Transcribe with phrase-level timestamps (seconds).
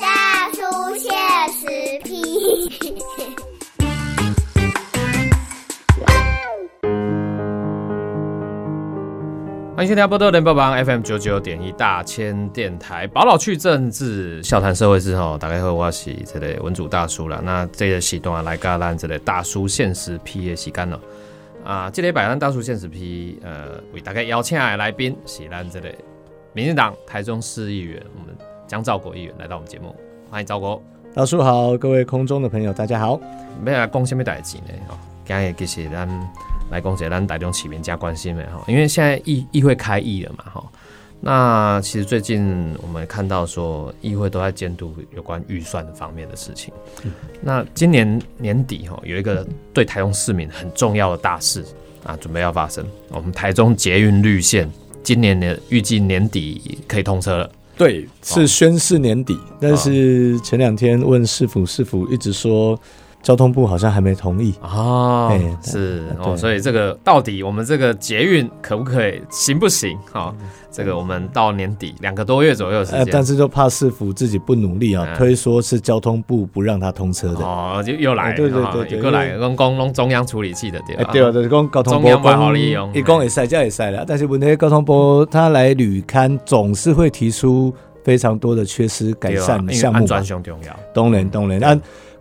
[0.00, 1.12] 大叔现
[1.52, 1.66] 实
[2.02, 2.70] 批。
[9.76, 17.42] 欢迎收听波多联播榜 FM 九九点一大千电台，保老去政治，笑谈社会之后，大概会，我是这类文主大叔了。
[17.44, 20.98] 那这个时段来跟咱这类大叔现实批的时间了
[21.64, 25.94] 啊，这礼拜咱大叔现实批，呃，为大家邀请的来宾是咱这类
[26.52, 28.36] 民进党台中市议员，我们
[28.66, 29.94] 江兆国议员来到我们节目，
[30.30, 30.82] 欢迎兆国。
[31.14, 33.20] 老叔好，各位空中的朋友，大家好。
[33.64, 34.64] 要来讲什么代志呢？
[34.88, 36.08] 哦，今日其实咱。
[36.70, 40.62] 来讲解咱台中市民加关心的哈，因为现在议议会开议了嘛哈，
[41.18, 46.70] 那其实最近我们看到说议会都在监督有关预算方面的事情。
[47.40, 51.64] 那今年年底哈有一个对台中市民很重要的大事
[52.04, 52.86] 啊，准备要发生。
[53.08, 54.70] 我们台中捷运绿线
[55.08, 57.50] 今年年预计年底可以通车了。
[57.78, 62.78] 对，是宣誓年底，但是前两天问市府，市府一直说。
[63.22, 64.54] 交通部好像还没同意。
[64.62, 65.30] 哦，
[65.62, 69.98] 是哦，所以这个到底我们这个捷运可不可以行不行？
[70.10, 70.34] 哈，
[70.70, 77.44] 这个我们到年底两个多月左右时间，但是就怕市府自己不努力啊，推说是交通部不让他通车的。
[77.44, 81.10] 哦，就又来，对对对，又来跟公用中央处理器的对吧？
[81.12, 87.74] 对啊，就是讲交通部不好利用，一讲也塞，这也塞了，但是问题交通部他来旅刊总是会提出
[88.04, 91.78] 非常多的缺失改善项目，专项重要，当然当然那。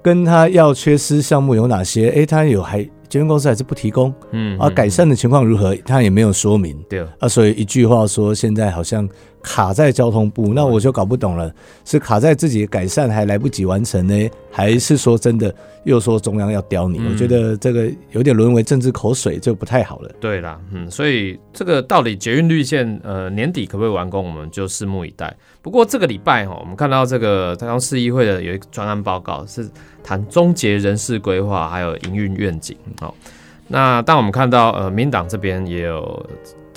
[0.07, 2.07] 跟他要缺失项目有哪些？
[2.11, 4.13] 哎，他有还捷运公司还是不提供？
[4.31, 5.75] 嗯，啊，改善的情况如何？
[5.85, 6.81] 他也没有说明。
[6.87, 9.05] 对啊，所以一句话说，现在好像
[9.47, 11.49] 卡在交通部，那我就搞不懂了，
[11.85, 15.53] 是卡在自己改善还来不及完成呢，还是说真的
[15.85, 16.99] 又说中央要刁你？
[17.09, 20.11] 我觉得这个有点沦为政治口水，就不太好了。
[20.19, 25.33] 对啦，嗯，所以这个到底捷运绿线呃年底可不可以完工，我们就拭目以待。
[25.61, 29.69] 不过这个礼拜哈，我们看到这个台中市议会的有一个专案报告是。
[30.03, 32.77] 谈终结人事规划，还有营运愿景。
[33.01, 33.13] 好，
[33.67, 36.25] 那当我们看到呃，民党这边也有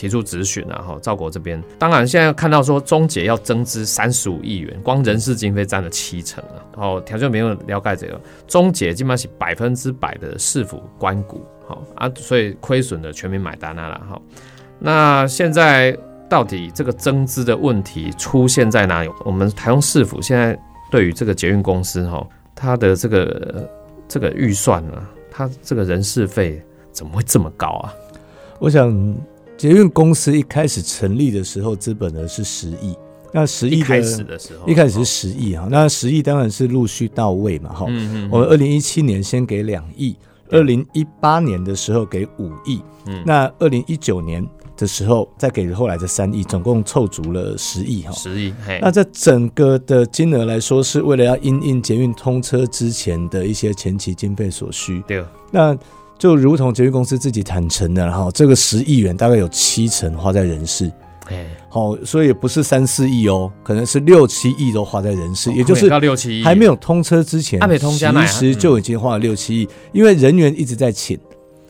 [0.00, 0.81] 提出质询啊。
[0.81, 6.56] 哈，赵国这边当然现在看到说中捷要增资三十五亿元，光人事经费占了七成啊。
[6.75, 11.44] 好，条件没有了解这个中捷基本上是百分之百的市府关股。
[11.69, 14.00] 好啊，所以亏损的全民买单啊了。
[14.09, 14.22] 哈，
[14.78, 15.94] 那现在
[16.28, 19.11] 到底这个增资的问题出现在哪里？
[19.27, 20.59] 我们台中市府现在
[20.91, 22.27] 对于这个捷运公司哈。
[22.62, 23.71] 它的这个
[24.06, 26.62] 这个预算呢，它这个人事费
[26.93, 27.94] 怎么会这么高啊？
[28.59, 28.93] 我想
[29.60, 32.97] 捷运公司一开始成立的时候，资本额是十亿，
[33.31, 37.84] 那十亿开始的时候，一开始是十亿哈，那十亿当然是陆续到位嘛哈。
[38.31, 40.16] 我们二零一七年先给两亿，
[40.49, 42.81] 二零一八年的时候给五亿，
[43.26, 44.43] 那二零一九年。
[44.76, 48.12] 的时候，再给后来的三亿，总共凑足了十亿哈。
[48.12, 55.04] 十亿，那这整个的金额来说，是为了要因应捷运通车之前的一些前期经费所需。
[55.06, 55.76] 对，那
[56.20, 60.92] 就如同捷运公司自己坦诚的，然后，这个十亿元大概有七成花在人事。
[61.31, 67.58] 哎，好，所以也不是三四亿哦，可能是六七亿都花在人事，也就是六七亿还没有通车之前，
[68.28, 71.19] 其实就已经花了六七亿，因为人员一直在请。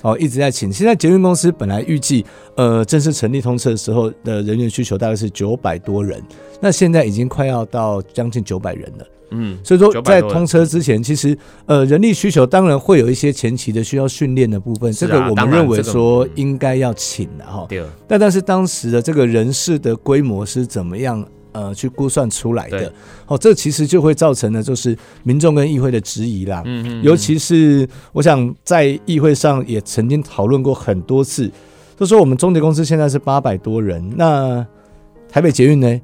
[0.02, 0.72] 哦，一直在请。
[0.72, 2.24] 现在捷运公司本来预计，
[2.56, 6.20] 呃，正式成立通车的时候的人员需求大概是九百多人，
[6.58, 9.06] 那现在已经快要到将近九百人了。
[9.30, 11.36] 嗯，所以说在通车之前，其实
[11.66, 17.66] 呃人力需求当然会有一些前期的需要训练的部分，这个我们认为说应该要请的哈。
[17.68, 17.84] 对。
[18.06, 21.26] 但但是当时的这个人事的规模是怎么样？
[21.52, 22.92] 呃，去估算出来的，
[23.26, 26.62] 哦，这其实就会造成了，就是民众跟议会的质疑啦。
[26.64, 31.50] 嗯嗯，尤其是我想在议会上也曾经讨论过很多次，
[31.98, 34.64] 就说我们中捷公司现在是八百多人，那
[35.28, 36.00] 台北捷运呢？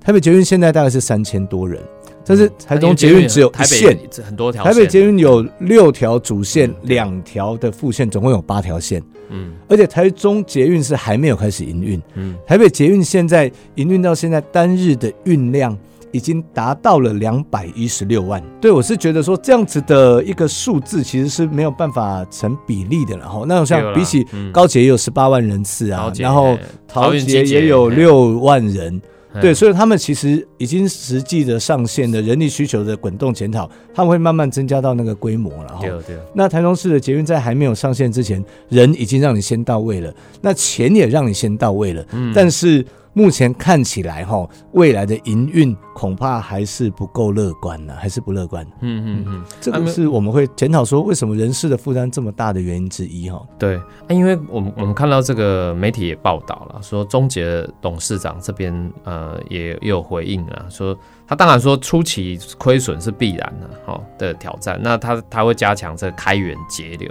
[0.00, 1.82] 台北捷运现在大概是三千多人，
[2.26, 4.64] 但是台中捷运只有一线，很多条。
[4.64, 9.00] 台北捷运有六条主线，两条的副线，总共有八条线。
[9.28, 12.02] 嗯，而且台中捷运是还没有开始营运。
[12.14, 15.76] 嗯，台北捷运现在营运到现在单日的运量
[16.10, 18.42] 已经达到了两百一十六万。
[18.60, 23.44] 对我是觉得说这样子的一个数字其实是没有办法成比例的了哈。
[23.46, 26.58] 那种像比起高捷也有十八万人次啊，然后
[26.88, 29.00] 桃捷也有六万人。
[29.40, 35.80] 对，所以他们其实已经实际的上线的人力需求的滚动检讨，他们会慢慢增加到那个规模了哈。
[35.80, 36.16] 对对。
[36.34, 42.04] 那台中市的捷运在还没有上线之前，人已经让你先到位了，那钱也让你先到位了。
[42.12, 42.32] 嗯。
[42.34, 42.84] 但是
[43.16, 48.62] 目前看起来哈，未来的营运恐怕还是不够乐观呢，还是不乐观。
[48.82, 53.42] 嗯嗯嗯，这个是我们会检讨说，为什么人事的负担这么大的原因之一哈。
[53.58, 53.80] 对，
[54.10, 60.94] 因为我们我们看到这个媒体也报道了，说中捷董事长这边呃也也有回应了，说
[61.26, 67.10] 他当然说初期亏损是必然的哈的挑战，那他他会加强这个开源节流。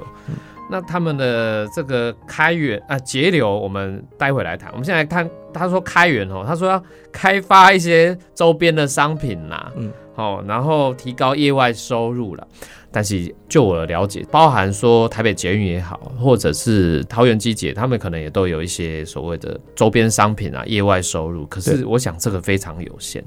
[0.69, 4.71] 那他们的这个开源啊节流，我们待会来谈。
[4.71, 12.47] 我们现在看，他说开源哦，他说要开发一些周边的商品啦，嗯，好，然后提高业外收入了。
[12.91, 21.45] 但是就我的了解，包含说台北捷运也好，或者是桃园机捷，他们可能也都有一些所谓的周边商品啊业外收入。
[21.47, 23.21] 可是我想这个非常有限。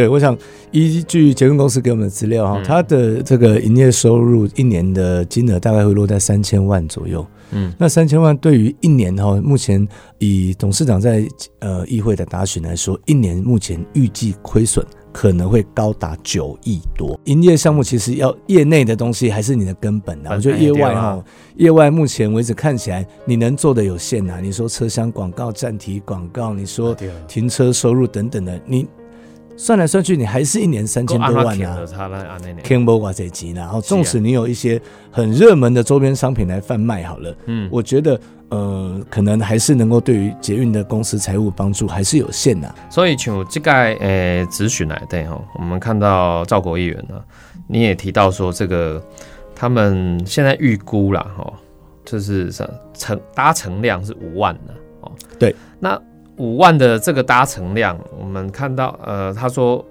[0.00, 0.34] 对，我想
[0.70, 7.26] 依据捷运公司给我们的资料哈，它的这个营业收入一年的金额大概会落在三千万左右。
[7.50, 9.86] 嗯，那三千万对于一年哈，目前
[10.18, 14.82] 以董事长在呃议会的答询来说，一年目前预计亏损
[15.12, 17.20] 可能会高达九亿多。
[17.24, 21.22] 营业项目其实要业内的东西还是你的根本的，我觉得业外哈，
[21.56, 24.38] 业外目前为止看起来你能做的有限呐。
[24.40, 26.96] 你说车厢广告、站体广告，你说
[27.28, 28.86] 停车收入等等的，你。
[29.60, 31.78] 算来算去，你还是一年三千多万呐。
[32.64, 34.80] King b o 哇这集呢，然后纵使你有一些
[35.10, 38.18] 很热门的周边商品来贩卖好了，嗯，我觉得
[38.48, 42.74] 呃，可能还是能够对于捷运的公司财务帮助还是有限的。
[42.88, 47.22] 所以像这个诶咨询来对哈，我们看到赵国议员呢，
[47.66, 49.02] 你也提到说这个
[49.54, 51.52] 他们现在预估了哈，
[52.06, 52.50] 就是
[52.94, 54.72] 乘搭乘量是五万的
[55.02, 56.00] 哦，对，那。
[56.40, 59.84] 五万的这个搭乘量，我们看到，呃，他说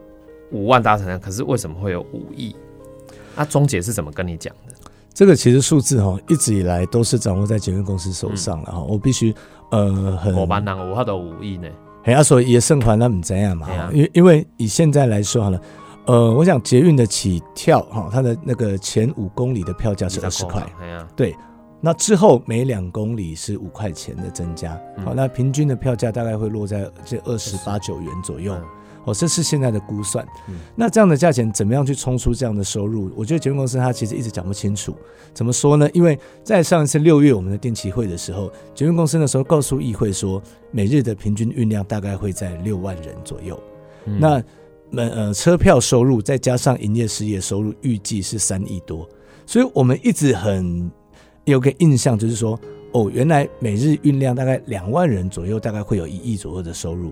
[0.51, 2.55] 五万搭乘量，可是为什么会有五亿？
[3.35, 4.73] 那钟姐是怎么跟你讲的？
[5.13, 8.79] 这个其实数字哈，一直以来都是掌握在捷运公司手上了哈。
[8.81, 9.33] 我必须
[9.69, 11.67] 呃，很我班人五号的五亿呢，
[12.03, 13.67] 很要说也盛款那么怎样嘛？
[13.93, 15.61] 因为因为以现在来说好了，
[16.07, 20.67] 呃，我想捷运的起跳哈，它的那个前五公里的票价是二十块，
[21.15, 21.35] 对。
[21.81, 28.53] 那之后每两公里是五块钱的增加，好，那平均的票价大概会落在这二十八九元左右，
[29.05, 30.27] 哦，这是现在的估算。
[30.75, 33.09] 那这样的价钱怎么样去冲出这样的收入？
[33.15, 34.93] 我觉得捷运公司它其实一直讲不清楚。
[35.33, 35.89] 怎么说呢？
[35.93, 40.41] 因为在上一次六月我们的电期会的时候，捷运公司那时候告诉议会说，
[40.71, 43.57] 每日的平均运量大概会在六万人左右。
[44.03, 44.43] 那
[44.89, 49.07] 门呃车票收入再加上营业事业收入，预计是三亿多。
[49.45, 50.91] 所以我们一直很。
[51.49, 52.59] 有个印象就是说，
[52.93, 57.11] 哦，原来每日运量大概两万人左右，大概会有一亿左右的收入。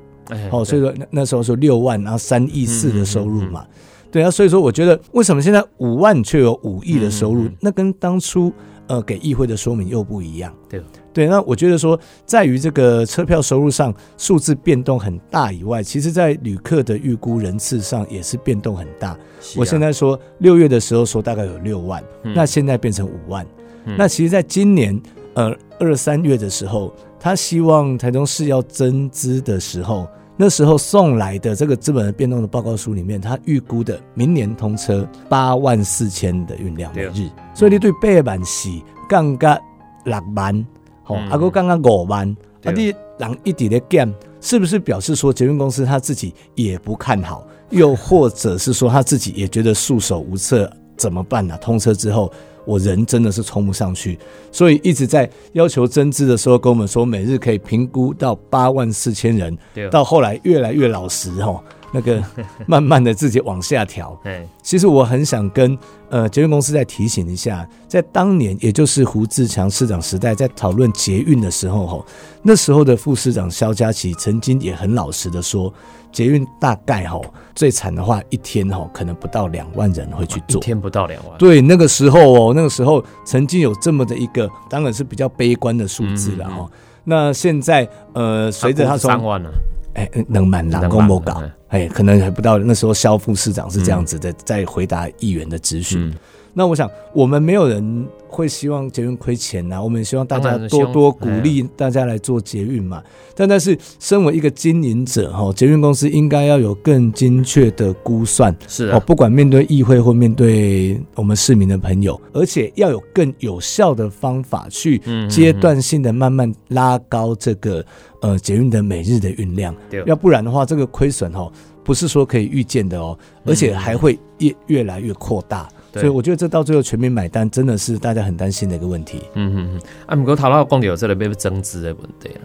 [0.51, 3.65] 哦，所以说那那时候说六万，然后三亿四的收入嘛，
[4.11, 8.51] 对啊，所以说我觉得为什么现在五万却有五亿的收入，那跟当初
[8.87, 10.53] 呃给议会的说明又不一样。
[10.67, 10.81] 对
[11.13, 19.17] 对，那我觉得说在于这个车票收入上数字变动很大以外，其实在旅客的预估人次上也是变动很大。
[19.55, 22.03] 我现在说六月的时候说大概有六万，
[22.35, 23.47] 那现在变成五万。
[23.95, 24.99] 那其实，在今年
[25.35, 38.69] 呃二三月的时候，他希望台中市要增资的时候，那时候送来的这个资本的变动的报告书里面，他预估的明年通车八万四千的运量每日，所以你对八万四
[39.07, 39.57] 刚刚
[40.03, 40.65] 六万，
[41.03, 42.29] 好，阿哥刚刚五万，
[42.63, 44.11] 啊，你人一直的减，
[44.41, 51.57] 是不是表示说捷运公司他自己也不看好，又或者是说他自己也觉得束手无策，怎么办呢？
[51.59, 52.29] 通车之后。
[52.67, 54.19] 我人真的是冲不上去，
[54.51, 59.57] 所以一直在要求增资的时候，跟我们说每日可以评估到八万四千人，
[59.89, 61.63] 到后来越来越老实哈。
[61.91, 62.23] 那个
[62.67, 64.19] 慢慢的自己往下调。
[64.61, 65.77] 其实我很想跟
[66.09, 72.05] 呃捷运公司再提醒一下，在当年也就是胡志强市长时代，在讨论捷运的时候，吼
[72.41, 75.73] 那时候的副市长肖佳琪曾经也很老实的说，
[76.11, 81.37] 捷运大概吼最惨的话，一天吼可能不到两万人会去做，一天不到两万。
[81.37, 82.19] 对，那个时候
[82.49, 86.69] 哦，那个时候曾经有这么的一个，当然是比较悲观的数字了哈。
[87.05, 89.49] 那现在呃，随着他三万了。
[89.97, 92.57] 哎，能满南公某港，哎，可能还不到。
[92.59, 96.13] 那时候肖副市长是这样子的，在回答议员的咨询。
[96.53, 99.79] 那我想，我们没有人会希望捷运亏钱呐。
[99.79, 102.99] 我们希望大家多多鼓励大家来做捷运嘛。
[103.35, 114.99] 但但是，身为一个经营者哈，捷运公司应该要有更精确的估算，是哦，不管面对议会或面对我们市民的朋友，而且要有更有效的方法去
[115.29, 117.85] 阶段性的慢慢拉高这个
[118.21, 119.75] 呃捷运的每日的运量。
[120.05, 121.51] 要不然的话，这个亏损哈，
[121.83, 125.67] 不是说可以预见的哦，而且还会越越来越扩大。
[125.93, 129.23] 所以我觉得这到最后全民买单，真的是大家很担心的一个问题。
[129.33, 129.81] 嗯嗯嗯。
[130.05, 132.41] 啊，不过讨论到公有这里被增资的问题了，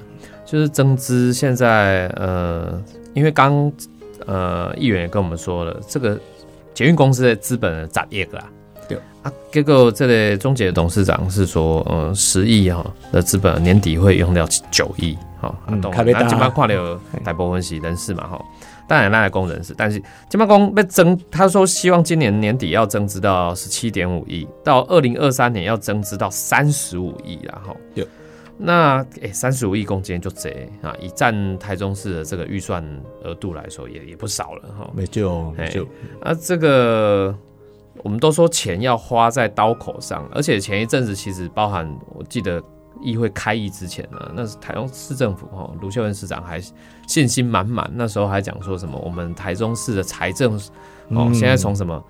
[0.46, 3.70] 就是增资现在呃，因为刚
[4.26, 6.18] 呃议员也跟我们说了，这个
[6.72, 8.48] 捷运公司的资本砸业啦。
[8.88, 15.92] 对啊，结果这类中捷董事长是说，呃，十亿哈的资本年底会用掉九亿，哈，懂？
[15.94, 18.44] 那基本上了大部分是人事嘛，哈，
[18.88, 28.06] 当然那来工人事，但是金马工被增，他说希望今年年底要增资到十七点五亿，到二零二三年要增资到三十五亿，然后有。
[28.64, 32.84] 那诶，三十五亿公斤就贼啊，以占台中市的这个预算
[33.24, 34.88] 额度来说，也也不少了哈。
[34.94, 35.84] 没救，没救。
[36.20, 37.34] 啊，这个
[38.02, 42.62] 我们都说钱要花在刀口上，而且前一阵子其实包含，我记得
[43.00, 46.60] 议会开议之前呢，那是台中市政府哈，卢秀恩市长还
[47.06, 50.54] 信心满满，那时候还讲说什么，我们台中市的财政
[51.08, 52.02] 哦，现在从什么。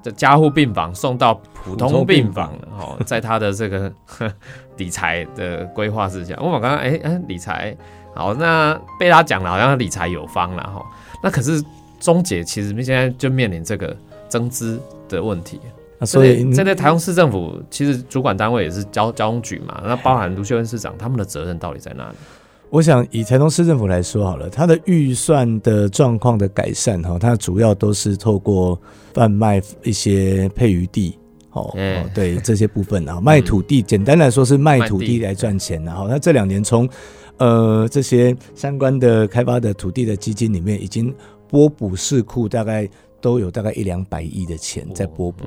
[0.00, 3.92] 的加护病房送到普通病房了哦，在他的这个
[4.78, 7.76] 理财的规划之下，我们刚刚哎哎理财
[8.14, 10.86] 好，那被他讲了，好像理财有方了哈。
[11.20, 11.60] 那可是
[11.98, 13.96] 钟姐其实现在就面临这个
[14.28, 15.60] 增资的问题，
[16.04, 22.16] 所以在台中市政府其实主管单位也是交交通局嘛，那包含卢秀恩市长他们的责任到底在哪里？
[22.70, 28.78] 我想以台中市政府来说好了，它的预算的状况的改善哈，它主要都是透过
[29.14, 31.18] 贩卖一些配余地，
[31.52, 31.74] 哦，
[32.14, 36.86] 对这些部分啊，卖土地，简单来说是卖土地来赚钱然后那这两年从
[37.38, 41.14] 呃这些相关的开发的土地的基金里面，已经
[41.48, 42.86] 拨补市库大概
[43.20, 45.44] 都有大概一两百亿的钱在拨补，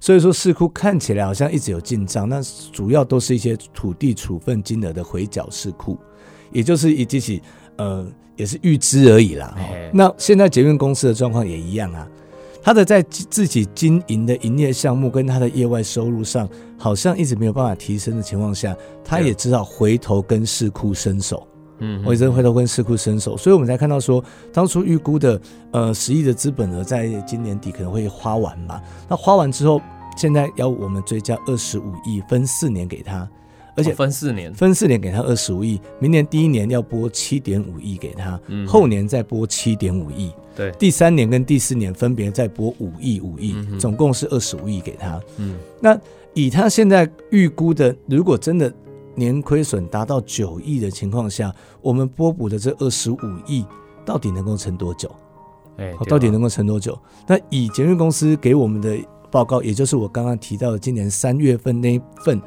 [0.00, 2.40] 所以说市库看起来好像一直有进账，那
[2.72, 5.98] 主要都是一些土地处分金额的回缴市库。
[6.52, 7.40] 也就是以及起，
[7.76, 8.04] 呃，
[8.36, 9.56] 也是预支而已啦。
[9.92, 12.08] 那现在捷运公司的状况也一样啊，
[12.60, 21.46] 他的在自己经营的营业项目跟他的业外收入上，好像一直没有办法提升的情况下，他也只好回头跟市库伸手。
[21.80, 25.40] 嗯，我也回头跟市库伸手，所以我们才看到说，当初预估的
[25.72, 28.80] 呃十亿的资本额，在今年底可能会花完嘛。
[29.08, 29.80] 那花完之后，
[30.16, 33.28] 现在要我们追加二十五亿，分四年给他。
[33.76, 45.18] 而且分四年，分四年给他二十五亿，明年第一年要拨七点五亿给他，后年再拨七点五亿，对，第三年跟第四年分别再拨五亿五亿，总共是二十五亿给他。
[45.38, 45.98] 嗯，那
[46.34, 48.70] 以他现在预估的，如果真的
[49.14, 53.64] 年亏损达到九亿的情况下，我们拨补的这二十五亿
[54.04, 55.10] 到底能够撑多久？
[55.76, 56.98] 哎，到底能够撑多久？
[57.26, 58.96] 那以捷运公司给我们的
[59.30, 62.40] 报告，也就是我刚刚提到的今年三月份那份。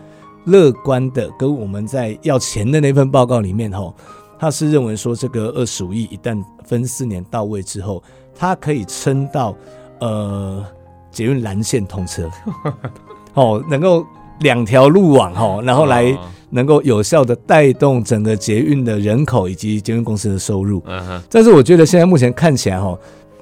[0.46, 3.94] 乐观的跟我们在要钱的那份报告里面，哈，
[4.38, 8.04] 他是认为说这个二十五亿一旦分四年到位之后，
[8.36, 9.56] 它可以撑到
[10.02, 10.62] 呃
[11.12, 12.30] 捷运蓝线通车，
[13.36, 14.06] 哦，能够
[14.42, 16.18] 两条路网哈，然后来
[16.50, 20.82] 能够有效的带动整个捷运的人口以及捷运公司的收入。
[20.86, 22.98] 嗯哼，但是我觉得现在目前看起来哈。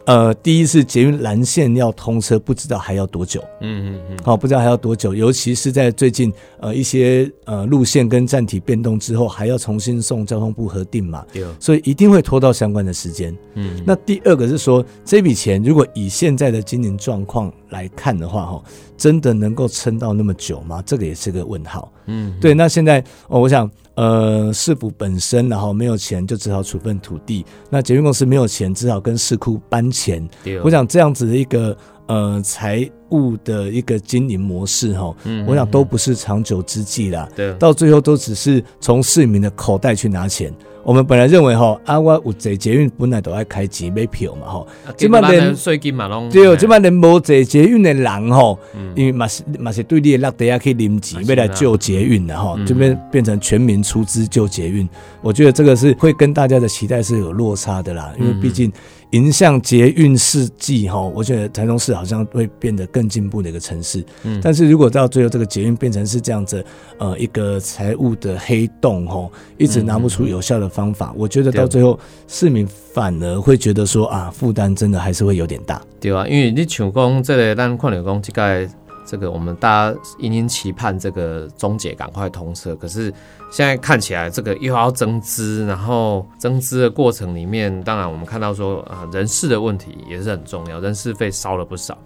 [0.06, 3.40] 呃，第一是捷运蓝线要通车，不知道还要多久。
[3.62, 11.24] 嗯嗯嗯，好，不知道还要多久，尤其是在最近呃一些呃路线跟站体变动之后，还要重新送交通部核定嘛。
[11.60, 13.34] 所以一定会拖到相关的时间。
[13.54, 18.64] 嗯，那第二个是说，这笔钱如果以现在的经营状况来看的话，哈，
[18.96, 20.82] 真的能够撑到那么久吗？
[20.86, 21.92] 这个也是个问号。
[22.06, 22.54] 嗯，对。
[22.54, 23.70] 那现在哦，我想。
[23.96, 27.46] 呃，市府本身然后没有钱，就只好处分土地。
[27.70, 30.28] 那捷运公司没有钱，只好跟市库搬钱。
[30.64, 35.16] 我想这样子的一个呃财务的一个经营模式哈，
[35.48, 37.28] 我想都不是长久之计啦。
[37.36, 40.54] 对，到最后都只是从市民的口袋去拿钱。
[40.84, 44.66] 我们本来认为哈，啊，我有坐捷运本来都爱开钱买票嘛哈，
[44.98, 48.58] 这摆连税金嘛拢对，这摆连无坐捷运的人哈，
[48.96, 54.90] 因为嘛是嘛是对你的落地啊可以领钱，要来救捷运的哈，这边变成全民出资救捷运，
[55.22, 58.72] 我觉得这个是会跟大家的期待是有落差的啦，因为毕竟。
[59.12, 64.04] 迎向捷运世纪哈，我觉得台中市好像会变得更进步的一个城市。
[64.24, 66.64] 嗯，但是如果到最后这个捷运变成是这样子，
[66.98, 75.82] 呃，一个财务的黑洞哈，一直拿不出有效的方法，我觉得到最后市民反而会觉得说啊，负担真的还是会有点大。
[76.00, 78.68] 对啊，因为你像讲这个，咱矿流工这个。
[79.06, 83.14] 这个我们大家殷殷期盼这个终结赶快通车，可是
[83.52, 91.98] 现在看起来这个又要增资，然后增资的过程里面，当然我们看到说啊人事的问题也是很重要，人事费烧了不少。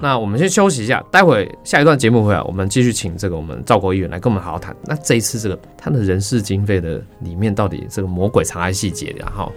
[0.00, 4.74] 那我们先休息一下，待会下一段节目回来，我们继续请这个我们赵国议员来跟我们好好谈。
[4.84, 9.50] 那这一次这个他的人事经费的里面到底这个魔鬼藏在细节，然后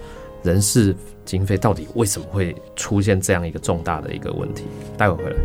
[0.44, 4.64] 人事经费到底为什么会出现这样一个重大的一个问题？
[4.98, 5.36] 待会回来。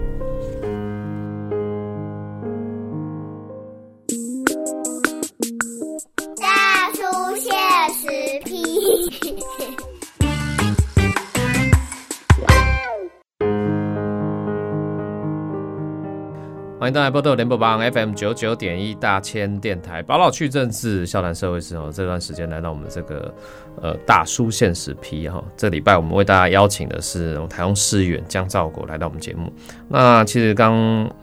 [16.80, 23.34] 欢迎大家波到联播帮 FM 九九点一大千电台，宝老去政治，笑谈社会时哦，这段时间来到我们这个
[23.82, 25.44] 呃大叔现实批哈。
[25.58, 29.52] 这礼拜我们为大家邀请的是台中市议员江兆国来到我们节目。
[29.88, 30.74] 那其实刚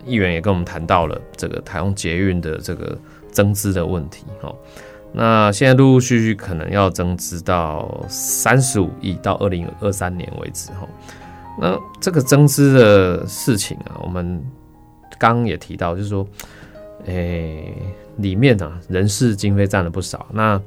[0.06, 2.96] 议员也跟我们谈到了这个台中捷运的这个
[3.32, 4.54] 增资的问题哈。
[5.12, 10.86] 那现在陆陆续续可能要增资到三十五亿，到二零二三年为止哈。
[11.60, 14.40] 那这个增资的事情啊，我们。
[15.18, 16.26] 刚刚也提到，就是说，
[17.06, 17.74] 诶，
[18.16, 20.26] 里面呢人事经费占了不少。
[20.32, 20.60] 那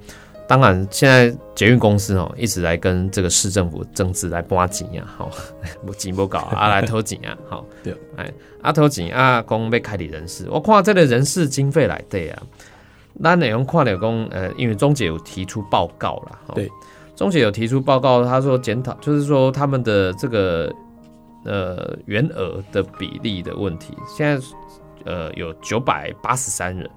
[0.48, 5.32] 当然，现在捷运公司哦一直来跟这个市政府争执来拨钱呀，好，
[5.86, 8.30] 不井不搞啊，来偷井啊，好，对，哎，
[8.62, 12.44] 啊偷井啊，公被开理人事，我看这个人事经费来对啊，
[13.14, 16.70] 那内容看了公，呃，因为中姐有提出报告了，对，
[17.16, 20.74] 中姐有提出报告，他说检讨，就是说他们的这个。
[21.44, 24.46] 呃，员额的比例的问题，现在
[25.06, 26.88] 呃有九百八十三人。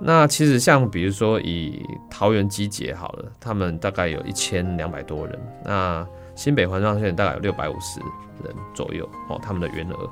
[0.00, 5.38] 那其实像比如说以桃园机捷好了，他们大概有一千两百多人。
[5.64, 8.00] 那新北环状线大概有六百五十
[8.44, 10.08] 人左右哦，他们的员额。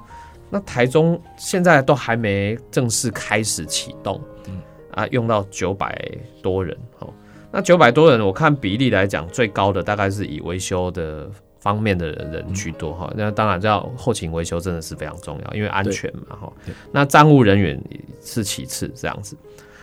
[0.51, 4.61] 那台中现在都还没正式开始启动，嗯
[4.93, 5.99] 啊，用到九百
[6.43, 7.11] 多人哦。
[7.51, 11.31] 那九百多人，我看比例来讲，最高的大概是以维修的。
[11.67, 16.53] 方面的人居多哈，那当然叫后勤维修真的是非常重要，因为安全嘛哈。
[16.93, 17.83] 那站务人员
[18.23, 19.37] 是其次这样子。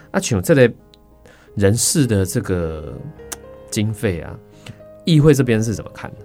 [0.09, 0.73] 那请问这类
[1.55, 2.93] 人事的这个
[3.69, 4.33] 经费啊，
[5.03, 6.17] 议会这边是怎么看的？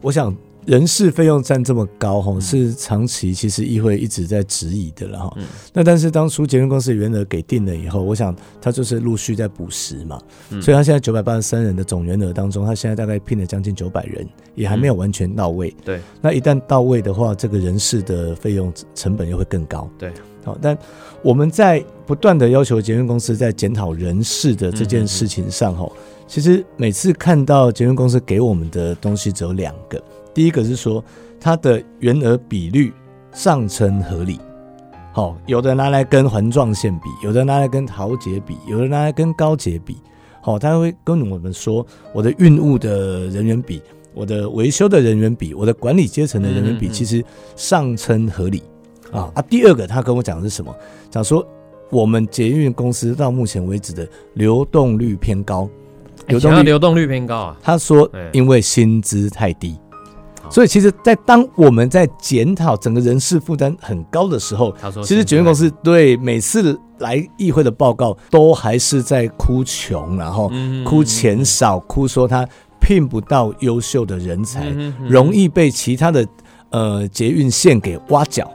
[0.00, 0.34] 我想。
[0.64, 5.36] 人事费用占这么高哈，是长期其实议会一直在质疑的了哈。
[5.72, 10.20] 那但是当初捷运公司原额给定了以后，我想他就是陆续在补实嘛。
[10.60, 15.74] 所以他现在九百八十三人的总员额当中，他现在大概聘了将近九百人，也还没有完全到位。
[15.84, 19.90] 对，那一旦到位的话，这个人事的费用成本又会更高。
[19.98, 20.12] 对，
[20.44, 20.78] 好，但
[21.22, 25.90] 我们在不断的要求捷运公司在检讨人事的这件事情上哈，
[26.28, 30.00] 其实每次看到捷运公司给我们的东西只有两个。
[30.34, 31.04] 第一个是说，
[31.38, 32.92] 它的原额比率
[33.32, 34.38] 上称合理，
[35.12, 39.96] 好，有的拿来跟环状线比，有的拿来跟桃捷比，有的拿来跟高捷比，
[40.40, 43.82] 好，他会跟我们说，我的运务的人员比，
[44.14, 47.22] 我的维修的人员比，我的管理阶层的人员比，其实
[47.56, 48.62] 上称合理，
[49.10, 50.74] 啊啊，第二个他跟我讲的是什么？
[51.10, 51.46] 讲说
[51.90, 55.68] 我们捷运公司到目前为止的流动率偏高，
[56.26, 57.56] 流动率流动率偏高啊？
[57.62, 59.76] 他说因为薪资太低。
[60.52, 70.52] 所以，其实，在当我们在检讨整个人事负担很高的时候，其实检验公司对每次来议会的报告都还是在哭穷，然后
[70.84, 72.46] 哭钱少，哭说他
[72.78, 74.66] 聘不到优秀的人才，
[75.08, 76.26] 容易被其他的
[76.68, 78.50] 呃捷运线给挖角。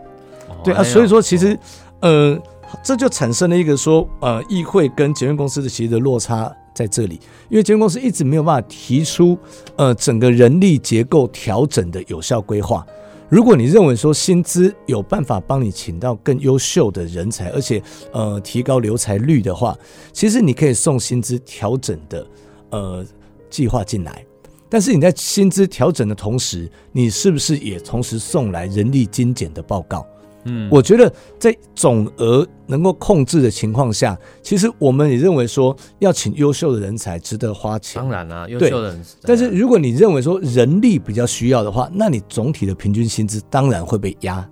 [0.64, 1.58] 对啊，所以说其实
[2.02, 2.38] 呃，
[2.84, 6.52] 这就产生了一个说呃，议会跟捷运公司的其实的落差。
[6.78, 9.36] 在这里，因为金融公司一直没有办法提出，
[9.76, 12.86] 呃，整个人力结构调整的有效规划。
[13.30, 17.82] 如果你认为说薪资有办法帮你请到更优秀的人才，而且
[18.14, 19.76] 呃提高留才率的话，
[20.14, 22.28] 其实你可以送薪资调整的
[22.70, 23.04] 呃
[23.50, 24.24] 计划进来。
[24.70, 30.06] 但是你在薪资调整的同时，你是不是也同时送来人力精简的报告？
[30.48, 38.02] 嗯，我觉得在总额能够控制的情况下，其实我们也认为说要请优秀的人才值得花钱。
[38.02, 39.02] 当然啦，优秀的人。
[39.24, 44.48] 但是如果你认为说人力比较需要的话，那你总体的平均薪资当然会被压。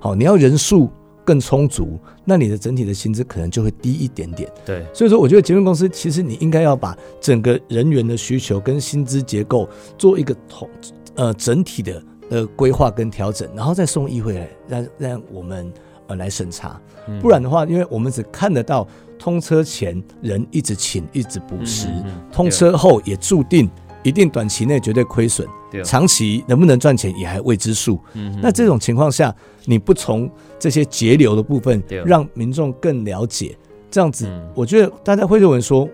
[0.00, 0.90] 好，你要人数
[1.24, 4.50] 更充足，那你的整体的薪资可能就会低一点点。
[4.64, 10.68] 对，所以说我觉得捷运公司其实你应该要把整个人员的需求跟薪资结构做一个统
[11.14, 12.02] 呃整体的。
[12.28, 15.72] 的规划跟调整，然后再送议会来让让我们
[16.06, 16.80] 呃来审查，
[17.20, 18.86] 不然的话，因为我们只看得到
[19.18, 21.88] 通车前人一直请一直补时，
[22.32, 23.68] 通车后也注定
[24.02, 25.46] 一定短期内绝对亏损，
[25.84, 27.98] 长期能不能赚钱也还未知数。
[28.42, 33.56] 那这种情况下，你不从这些节流的部分让民众更了解，
[33.90, 35.88] 这样子，我觉得大家会认为说，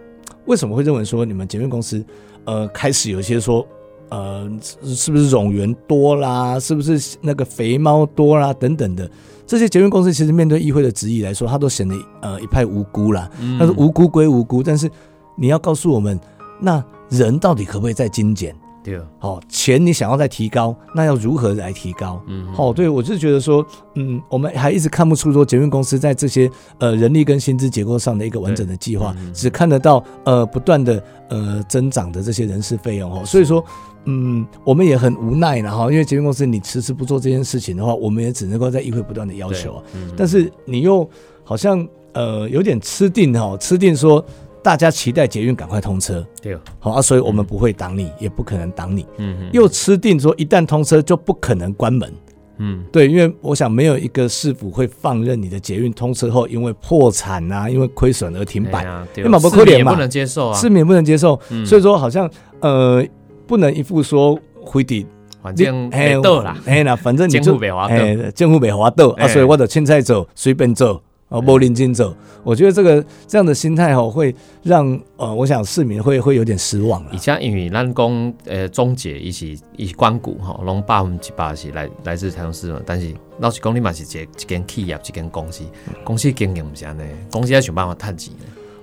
[0.47, 2.05] 为什么会认为说你们捷运公司
[2.45, 3.67] 呃开始有一些说。
[4.15, 4.49] 呃，
[4.85, 6.61] 是不是冗员多啦？
[6.61, 8.53] 是不是那个肥猫多啦？
[8.53, 9.11] 等等的
[9.45, 13.29] 这些捷运公司，其实面对议会的质疑来说，他都显得呃一派无辜啦。
[13.59, 14.89] 但是无辜归无辜，但是
[15.37, 16.21] 你要告诉我们，
[16.61, 18.55] 那人到底可不可以再精简？
[18.85, 22.23] 对，好，钱你想要再提高，那要如何来提高？
[22.27, 33.65] 嗯，好，对我就觉得说，嗯，我们还一直看不出说捷运公司在这些呃人力跟薪资结构上的一个完整的计划，只看得到呃不断的呃增长的这些人事费用哦，所以说，
[34.05, 39.83] 嗯，我们也很无奈然后因为捷运公司你迟迟不做这件事情的话，我们也只能够在议会不断的要求啊，
[40.17, 41.09] 但是你又
[41.43, 44.25] 好像呃有点吃定哈，吃定说。
[44.65, 49.05] 大家期待捷运赶快通车，对，好啊，所以我们不会挡你，也不可能挡你。
[49.19, 52.11] 嗯，又吃定说一旦通车就不可能关门。
[52.57, 58.85] 嗯，对，因为我想没有一个市府会放任你的捷运通车后因为破产啊，因为亏损而停摆。
[59.19, 61.39] 因为市民不能接受啊，市民不能接受。
[61.67, 62.27] 所以说好像
[62.61, 63.07] 呃
[63.47, 64.39] 不能一副说
[64.73, 65.07] 非得，
[65.43, 67.57] 反正哎斗啦，哎那反正你就
[67.89, 71.01] 哎政府没滑斗啊，所以我就青菜走随便走。
[71.29, 77.11] 哦，柏林金走，我觉得这个这样的心态哦，会让呃，我想市民会会有点失望了。
[77.13, 85.65] 以前因为咱讲呃，终结一起以关谷哈，拢百分之八十来来自台中市嘛，但是老实讲，你嘛是一一间企业，一间公司，
[86.05, 87.03] 公司经营不是安尼，
[87.33, 88.33] 公司要想办法赚钱。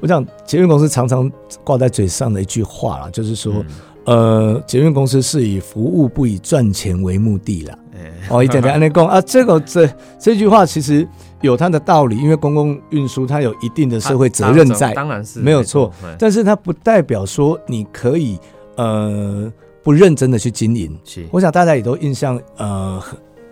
[0.02, 1.32] 我想捷运公司常常
[1.64, 3.64] 挂在嘴上的一句话啦，就是说，
[4.06, 7.78] 呃，捷运公司是以服务不以赚钱为目的啦。
[8.30, 11.08] 哦，一点点安内讲啊， 这个这这句话其实。
[11.42, 15.92] 有它的道理，因为公共运输它有一定的社会责任在，当然是没有错。
[16.20, 18.38] 但是它不代表说你可以
[18.76, 20.96] 呃不认真的去经营。
[21.32, 23.02] 我想大家也都印象呃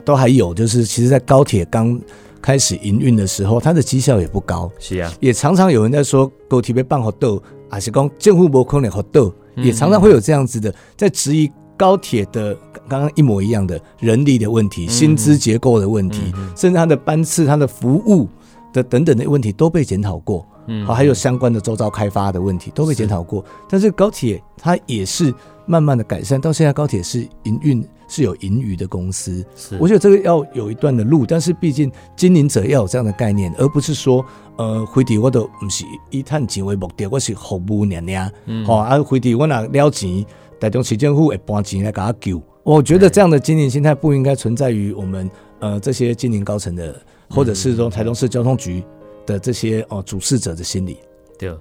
[0.06, 2.00] 都还有，就是其实，在高铁刚
[2.40, 4.72] 开始营运的时候，它的绩效也不高。
[4.78, 12.58] 是啊，也常常有人在说高铁被办好斗，还是讲政府不可能好斗，也常常会有这样子的在质疑高铁的。
[12.88, 18.28] 刚刚一模一样的人力的问题、薪资结构的问题，甚至它的班次、它的服务
[18.74, 20.44] 的等等的问题都被检讨过。
[20.66, 23.46] 嗯，好，还有相关的周遭开发的问题都被检讨过。
[23.70, 25.32] 但是高铁它也是
[25.70, 29.46] 慢慢的改善，到现在高铁是营运是有盈余的公司。
[29.56, 34.26] 是，我觉得这个要有一段的路，但是毕竟经营者要有这样的概念，而不是说
[34.58, 38.32] 呃，回地我都不是以探钱为目的，我是服务娘娘。
[38.48, 40.26] 嗯，好啊，回地我拿了钱，
[40.60, 42.42] 台中市政府会搬钱来给他救。
[42.64, 45.30] 我觉得这样的经营心态不应该存在于我们
[45.60, 48.84] 呃这些经营高层的，或者是说台中市交通局
[49.28, 50.98] 的这些哦主事者的心理。
[51.38, 51.56] 对，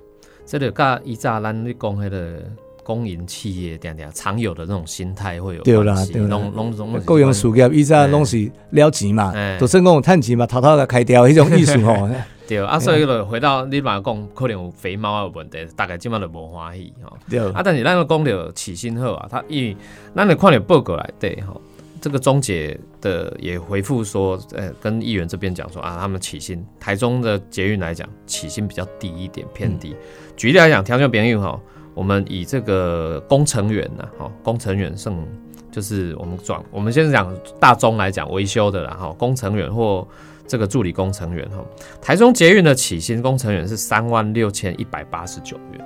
[0.46, 2.42] 这个跟以前咱你讲那个
[2.88, 12.08] 公营企业点点常有的那种心态会有对啦，对啦，拢拢拢公营事业以前拢是了钱嘛，都是讲趁钱嘛，偷偷的开掉那种意思吼。
[12.48, 17.14] 对啊，所以就回到你嘛讲，可能有肥猫的问题，大概今晚就无欢喜吼。
[17.28, 19.76] 对啊，但是咱个讲了起薪后啊，他因为
[20.16, 21.60] 咱个看了报告来对吼，
[22.00, 29.94] 这个中介的也回复说，呃，跟议员这边讲说啊，他们起薪，台中的捷运来讲起薪比较低一点，偏低。
[30.34, 31.60] 举例来讲，条件便宜哈，
[31.98, 35.26] 我们以这个工程员呐，哈，工程员剩
[35.70, 40.06] 就是我们转，我们先讲大中来讲维修的啦，哈，工程员或。
[40.50, 41.62] 这个助理工程员哈，
[42.00, 45.84] 台中捷运的起薪工程员是三万六千一百八十九元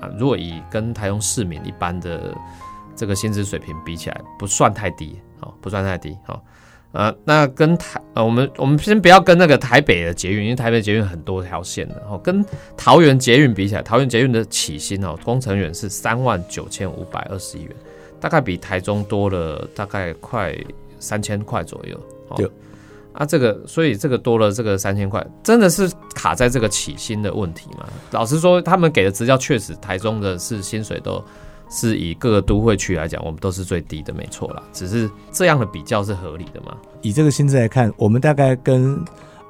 [0.00, 0.08] 啊。
[0.16, 2.32] 如果以跟台中市民一般的
[2.94, 6.40] 这个薪资水平比起来，不算太低，好，不算太低，好，
[6.94, 12.42] 呃，那跟台呃，我们我们先不要跟那个台北的捷运，因为台北捷运很多条线的，哦，跟
[12.76, 17.70] 桃园捷运比起来，桃园捷运的起薪哦，工程员是三万九千五百二十一元，
[18.18, 20.56] 大概比台中多了大概快
[20.98, 22.00] 三千块左右，
[22.36, 22.48] 对。
[23.12, 27.86] 啊，这个，所以这个多了这个三千块，真的是卡在这个起薪的问题嘛？
[28.10, 31.24] 老实说，他们给的资料确实，台中的是薪水都
[31.70, 34.62] 是以各个都会区来讲，我们都是最低的，没错啦。
[34.72, 36.76] 只是这样的比较是合理的嘛？
[37.02, 39.02] 以这个薪资来看，我们大概跟。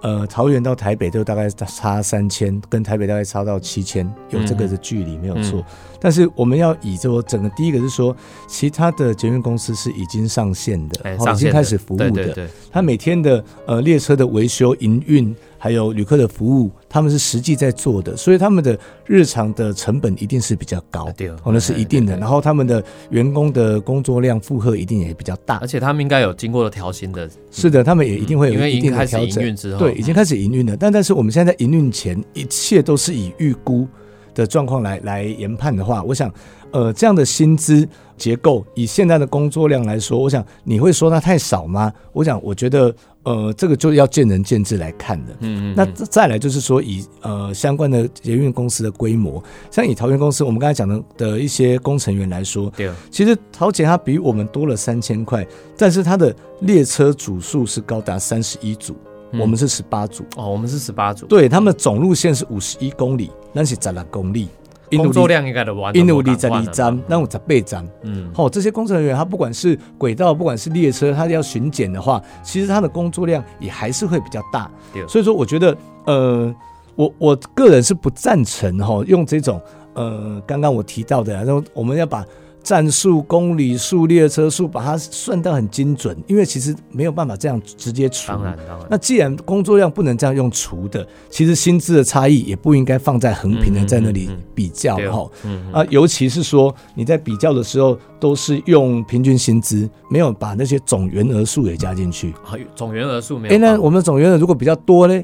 [0.05, 5.65] 呃，桃园到台北都大概差三千，跟台北大概差到七千，有这个的距离没有错。
[5.99, 8.15] 但是我们要以这个整个第一个是说，
[8.47, 15.35] 其他的捷运公司是已经上线的，已经开始服务的，他每天的呃列车的维修营运。
[15.65, 21.11] 还有旅客的服务，他们是实际在做的，所以他们的日常的成本一定是比较高，
[21.43, 22.15] 哦，那是一定的。
[22.19, 29.57] 然后他们的员工的工作量负荷一定也比较大，而且他们应该有经过了调薪的，是的，他们也一定会有一定的调整。
[29.79, 30.77] 对，已经开始营运了。
[30.77, 33.89] 但但是我们现在在营运前，一切都是以预估
[34.35, 36.33] 的状况来来研判的话，我想，
[36.73, 41.93] 呃，这样的薪资结构，以现在的工作量来说，我想你会说它太少吗？
[42.13, 42.95] 我想，我觉得。
[43.25, 45.33] 呃，这个就要见仁见智来看的。
[45.41, 45.75] 嗯嗯。
[45.75, 55.43] 那再来就是说，以呃相关的捷运公司的规模，像以桃园公司，我们刚才讲的的一些工程员来说，对，其实桃姐它比我们多了三千块，
[55.75, 58.95] 但是它的列车组数是高达三十一组，
[59.33, 60.25] 我们是十八组。
[60.37, 61.27] 哦，我们是十八组。
[61.27, 64.49] 对，他们总路线是五十一公里，那是十六公里。
[64.97, 74.71] 工作量应该都完，因为有二十二站，那我十八站，嗯，好，这些工程人员他不管是轨道，不管是列车，他要巡检的话，其实他的工作量也还是会比较大。
[75.09, 76.55] 所以说，我觉得，呃，
[76.95, 79.61] 我我个人是不赞成哈，用这种
[79.95, 82.25] 呃，刚刚我提到的，然后我们要把。
[82.65, 88.29] 站数、公里数、列车数，把它算到很精准，因为其实没有办法这样直接除。
[88.29, 88.87] 当然，当然。
[88.91, 95.31] 那既然工作量不能这样用除的，其实薪资的差异也不应该放在横平的在那里比较哈。
[95.45, 102.33] 嗯啊，尤其是说你在比较的时候都是用平均薪资，没有把那些总员额数也加进去。
[102.75, 103.55] 总员额数没有。
[103.55, 105.23] 哎，那我们的总员额如果比较多呢？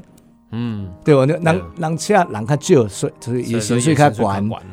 [0.51, 1.25] 嗯，对我？
[1.25, 4.27] 那人人车人较少，所以所以薪水较高。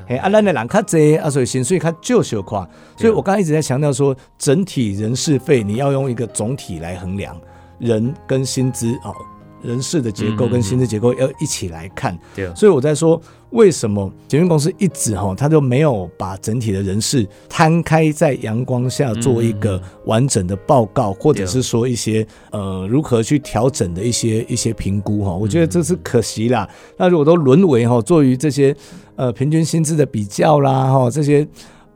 [0.06, 2.68] 嘿，啊，咱的人较济，啊，所以薪水较少小块。
[2.96, 7.40] 所以我刚才一直在强调说，整体人事费你要用一个总体来衡量，
[7.78, 9.14] 人跟薪资哦。
[9.62, 26.68] 人事的结构跟薪资结构要一起来看，对，所以我在说为什么捷运公司一直哈，他就没有把整体的人事摊开在阳光下做一个完整的报告，或者是说一些呃如何去调整的一些一些评估哈，我觉得这是可惜啦。
[26.96, 28.74] 那如果都沦为哈，做于这些
[29.16, 31.46] 呃平均薪资的比较啦哈，这些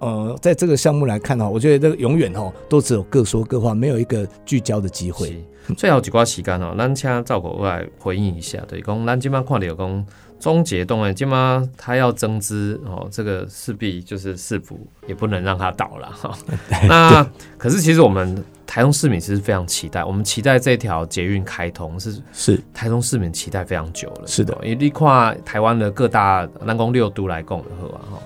[0.03, 5.43] 呃在这个项目来看哈，我觉得这个永远哈都只有各说各话，没有一个聚焦的机会。
[5.77, 10.07] 最后几挂时间哦，咱请赵国来回应一下，对，讲咱今晚看到有讲
[10.41, 16.37] 终结动诶，今晚他要增资哦，这个势必就是市府也不能让他倒了哈。
[16.89, 17.25] 那
[17.57, 28.19] 可是其实我们台中市民其实非常期待，我们期待这条捷运开通是是台中市民期待非常久了，是的，因为你跨台湾的各大南宫六都来共的话哈。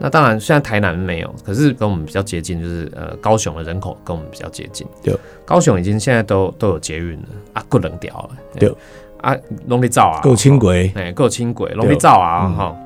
[0.00, 4.86] 那当然，虽然台南没有，可是跟我们比较接近，就是呃高雄的人口跟我们比较接近。
[5.02, 5.12] 对，
[5.44, 8.30] 高雄已经现在都都有捷运了啊，够能掉了。
[8.60, 8.72] 对，
[9.20, 12.76] 啊，拢力造啊，够轻轨，哎，够轻轨，拢力造啊，哈，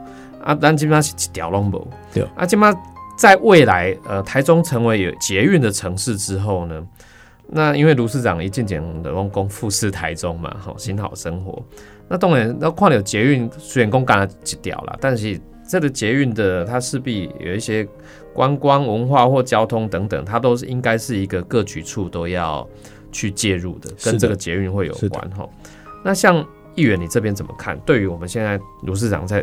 [0.43, 1.87] 啊，咱基本上是一条拢无？
[2.15, 2.83] 对，啊，基本上
[3.19, 6.83] 在未来，呃，台中成为有捷运的城市之后呢，
[7.47, 11.63] 那因为卢市长一进讲的用功富士台中嘛，哈，新好生活，
[12.09, 15.39] 那当然那况有捷运虽然公干了一条了，但是。
[15.73, 17.89] 这个捷运的，它势必有一些
[18.35, 22.69] 观光、文化或交通等等，它都是应该是一个各局处都要
[23.11, 25.49] 去介入的，跟这个捷运会有关哈。
[26.05, 27.79] 那像议员，你这边怎么看？
[27.87, 29.43] 对于我们现在卢市长在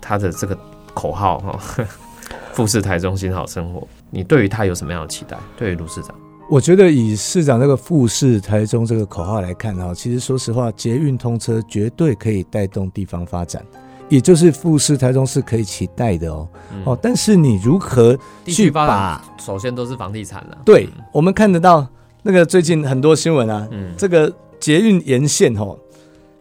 [0.00, 0.58] 他的这个
[0.92, 1.86] 口号哈，
[2.52, 5.38] 富士台中心好生活，你对于他有什么样的期待？
[5.56, 6.12] 对于卢市长，
[6.50, 13.64] 我觉得以市长这个富士台中这个口号来看哈，其实说实话，捷运通车绝对可以带动地方发展。
[14.10, 16.48] 也就是富士台中是可以期待的哦，
[16.84, 19.24] 哦，但是你如何去把？
[19.38, 20.58] 首先都是房地产了。
[20.64, 21.86] 对，我们看得到
[22.22, 25.78] 那个最近很多新闻啊，嗯这个捷运沿线哦，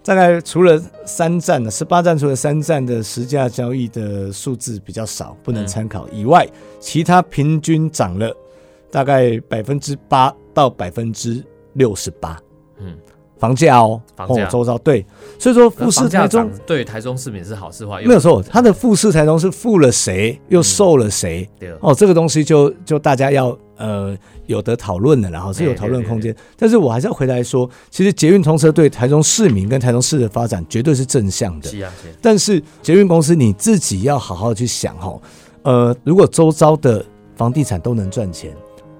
[0.04, 6.48] 大概除了三站的十八站，除了三站的实价交易的数字比较少，不能参考以外，
[6.80, 8.36] 其他平均涨了
[8.90, 12.38] 大概百分之八到百分之六十八。
[12.80, 12.98] 嗯。
[13.40, 15.06] 房价哦，房价周遭对，
[15.40, 18.44] 所以说富士台中对台中市民是好事坏，没有错。
[18.44, 21.50] 它的富士台中是富了谁，又受了谁？
[21.80, 24.14] 哦，这个东西就就大家要呃
[24.46, 26.36] 有得讨论的，然后是有讨论空间。
[26.58, 31.70] 但是我还是要回来说，其实捷运通车对台中市民跟台中市的发展绝对是正向的。
[31.70, 31.90] 是啊，
[32.22, 35.18] 但是捷运公司你自己要好好去想哈，
[35.64, 37.06] 呃，如果周遭的
[37.38, 38.54] 房地产都能赚钱，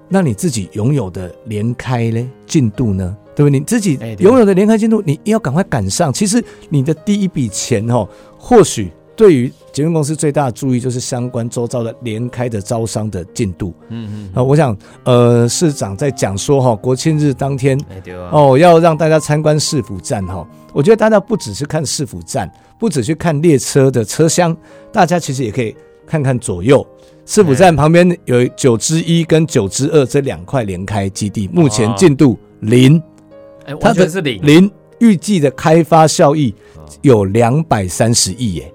[0.08, 3.14] 那你自己拥有的连开呢进度呢？
[3.40, 3.58] 对不对？
[3.58, 6.12] 你自己拥有的连开进度，你要赶快赶上。
[6.12, 13.72] 其实你的第一笔钱哦，或许对于捷运公司最大的注意就是相关周遭的连开的招商的进度。
[13.88, 14.30] 嗯嗯。
[14.34, 17.80] 啊，我想呃，市长在讲说哈，国庆日当天
[18.30, 20.46] 哦，要让大家参观市府站哈。
[20.74, 24.54] 我觉得大家不只是看市府站，不只去看列车的车厢，
[24.92, 25.74] 大家其实也可以
[26.06, 26.86] 看看左右。
[27.24, 33.00] 市府站旁边有九之一跟九之二这两块连开基地，目前进度零。
[33.78, 36.54] 它的是零零预计的开发效益
[37.02, 38.72] 有两百三十亿耶，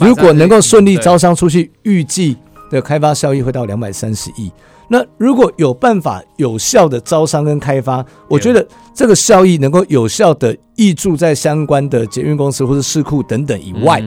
[0.00, 2.36] 如果能够顺利招商出去，预计
[2.70, 4.50] 的开发效益会到两百三十亿。
[4.88, 14.02] 那如果有办法有效的招商跟开发，我觉得这个效益能够有效的挹注在相关的捷运公司或者市库等等以外，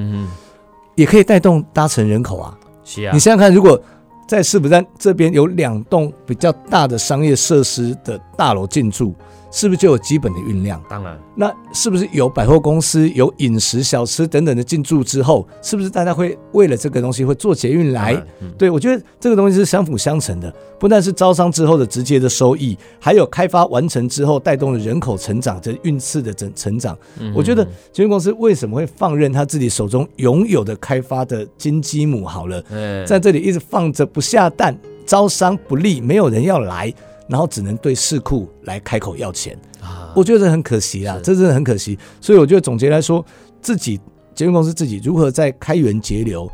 [0.95, 2.57] 也可以带动搭乘人口啊。
[2.83, 3.81] 是啊，你想想看，如果
[4.27, 9.13] 在市府站这边有两栋比较大的商业设施的大楼进驻。
[9.55, 10.83] 是不是就有基本的运量？
[10.89, 18.21] 当然，那是不是有百货公司、有饮食、小吃等等的进驻之后，是不是大家会为了这个东西会做捷运来？
[18.57, 26.97] 对我觉得这个东西是相辅相成的，不但是招商之后的直接的收益，还有开发完成之后带动的人口成长、这运次的整成长。
[27.33, 32.61] 我觉得捷运公司为什么会放任他自己手中拥有的开发的金鸡母好了，
[33.07, 36.93] 在这里一直放着不下蛋，招商不利，没有人要来。
[37.27, 39.57] 然后只能对市库来开口要钱。
[39.81, 41.97] 啊，我觉得很可惜啊，这真的很可惜。
[42.19, 43.23] 所以我觉得总结来说，
[43.61, 43.99] 自己
[44.33, 46.51] 捷运公司自己如何在开源节流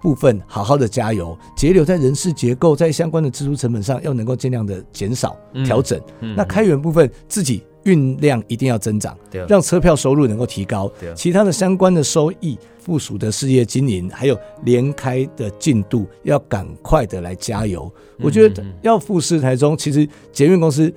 [0.00, 6.00] 部分好好的加油，节流在人事结构在相关的支出成本上要能够尽量的减少调整。
[6.36, 9.16] 那开源部分自己运量一定要增长，
[9.48, 12.58] 让车票收入能够提高，其他的相关的收益。
[12.84, 17.90] 附属的事业经营，还有连开的进度，要赶快的来加油。
[18.20, 20.92] 我觉得要富士台中，其实捷运公司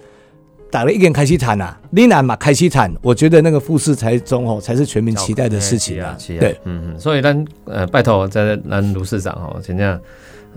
[0.69, 6.17] 打了一点开西坦呐，丽南嘛开西坦，我觉得那个富士台中哦，才是全民期待的事情啊。
[6.27, 10.01] 对，嗯嗯，所以咱呃，拜托在咱卢市长哦，请这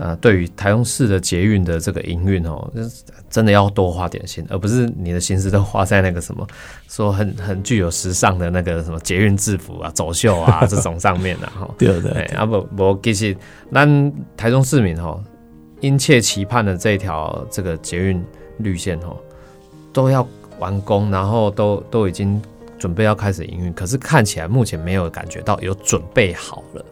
[0.01, 0.09] 样。
[0.09, 2.71] 啊，对于台中市的捷运的这个营运哦，
[3.29, 6.45] 真的要多花点心，而不是你的心思都花在那个什么
[6.89, 11.69] 说很很具有时尚的那个什么捷运制服啊、走秀啊这种上面的 哈。
[11.77, 13.37] 对对，啊不不，其实
[13.71, 15.17] 咱台中市民哈
[15.81, 18.23] 殷切期盼的这条这个捷运
[18.57, 19.15] 绿线哈
[19.93, 20.27] 都要
[20.59, 22.41] 完工，然后都都已经
[22.79, 26.85] 准备要开始营运，可是看起来目前没有感觉到有准备好了。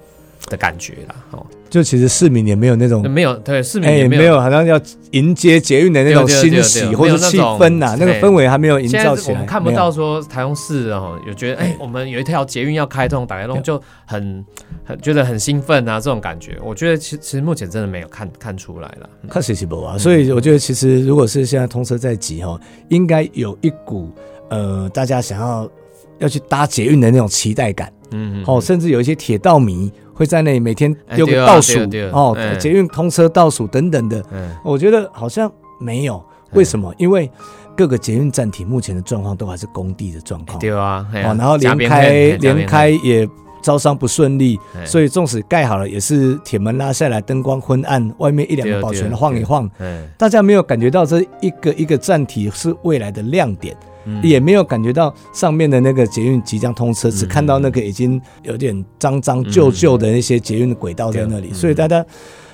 [0.50, 4.80] 的感觉啦，哦，就其实市民也没有那种没有对市民也没有好像要
[5.12, 9.34] 迎接捷运的那种欣喜或者气氛呐，那个氛围还没有营造起来。
[9.36, 14.44] 我们看不到说台中市哦，有觉得哎，我们有一条捷运要开通，打开通就很
[14.84, 19.98] 很觉得很兴奋啊，这种感觉，我觉得其其实目前真的没有看看出来了， 看谁起不啊？
[19.98, 22.60] 所以我觉得其实如果是现在通车在即哈，
[22.90, 24.12] 应该有一股
[24.50, 25.70] 呃大家想要
[26.18, 29.92] 要去搭捷运的那种期待感，嗯，哦，甚至有一些铁道迷。
[30.20, 31.80] 会在那里每天丢个倒数
[32.12, 34.22] 哦，捷运通车倒数等等的，
[34.66, 36.22] 我觉得好像没有。
[36.52, 36.94] 为什么？
[36.98, 37.32] 因为
[37.74, 40.60] 各个捷运站体目前的状况都还是工地的状况。
[40.60, 43.26] 对啊，哦，然后连开连开也
[43.62, 49.70] 招商不顺利，所以纵使盖好了，也是铁门拉下来，灯光昏暗，外面一两个保全晃一晃，
[50.18, 53.74] 大家没有感觉到这一个一个站体是未来的亮点。
[54.22, 62.06] 也没有感觉到上面的那个捷运即将通车，只看到那个已经有点脏脏旧旧的那些捷运的轨道在那里，所以大家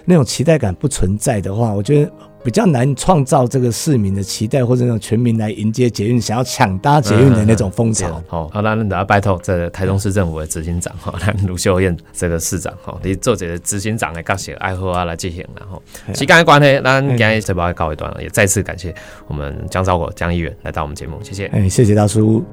[0.05, 2.11] 那种期待感不存在的话，我觉得。
[2.45, 8.21] 比较难创造这个市民的期待，或者那种全民来迎接捷运、想要抢搭捷运的那种风潮。
[8.27, 11.11] 好，好，那那要拜托这台中市政府的执行长哈，
[11.47, 15.81] 卢秀燕这个市长哈，你做这个执行长的感谢爱好啊来进行，然后
[16.13, 18.93] 时间的关系，那今天这波告一段了，也再次感谢
[19.27, 21.47] 我们江兆国江议员来到我们节目，谢谢。
[21.47, 22.45] 哎，谢谢大叔。